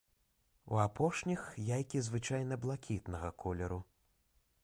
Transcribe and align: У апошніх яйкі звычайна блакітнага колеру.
У 0.75 0.79
апошніх 0.85 1.41
яйкі 1.75 2.01
звычайна 2.09 2.59
блакітнага 2.65 3.29
колеру. 3.43 3.79